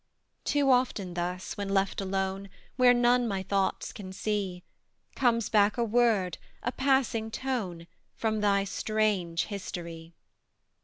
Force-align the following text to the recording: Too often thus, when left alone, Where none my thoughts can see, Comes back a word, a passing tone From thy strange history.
Too 0.45 0.71
often 0.71 1.13
thus, 1.13 1.55
when 1.57 1.69
left 1.69 2.01
alone, 2.01 2.49
Where 2.75 2.91
none 2.91 3.27
my 3.27 3.43
thoughts 3.43 3.93
can 3.93 4.11
see, 4.13 4.63
Comes 5.15 5.47
back 5.47 5.77
a 5.77 5.83
word, 5.83 6.39
a 6.63 6.71
passing 6.71 7.29
tone 7.29 7.85
From 8.15 8.41
thy 8.41 8.63
strange 8.63 9.43
history. 9.43 10.15